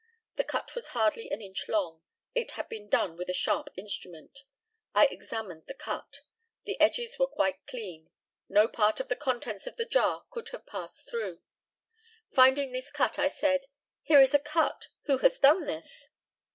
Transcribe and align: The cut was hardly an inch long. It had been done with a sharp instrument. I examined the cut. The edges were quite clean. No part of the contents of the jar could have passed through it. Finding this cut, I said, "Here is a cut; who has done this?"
The 0.35 0.43
cut 0.43 0.73
was 0.73 0.87
hardly 0.97 1.29
an 1.29 1.43
inch 1.43 1.67
long. 1.69 2.01
It 2.33 2.53
had 2.53 2.67
been 2.67 2.89
done 2.89 3.15
with 3.17 3.29
a 3.29 3.35
sharp 3.35 3.69
instrument. 3.77 4.45
I 4.95 5.05
examined 5.05 5.67
the 5.67 5.75
cut. 5.75 6.21
The 6.65 6.81
edges 6.81 7.19
were 7.19 7.27
quite 7.27 7.63
clean. 7.67 8.09
No 8.49 8.67
part 8.67 8.99
of 8.99 9.09
the 9.09 9.15
contents 9.15 9.67
of 9.67 9.75
the 9.75 9.85
jar 9.85 10.25
could 10.31 10.49
have 10.49 10.65
passed 10.65 11.07
through 11.07 11.33
it. 11.33 11.41
Finding 12.33 12.71
this 12.71 12.89
cut, 12.89 13.19
I 13.19 13.27
said, 13.27 13.65
"Here 14.01 14.21
is 14.21 14.33
a 14.33 14.39
cut; 14.39 14.87
who 15.03 15.19
has 15.19 15.37
done 15.37 15.67
this?" 15.67 16.09